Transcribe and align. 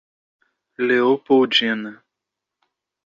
Leopoldina 0.87 1.91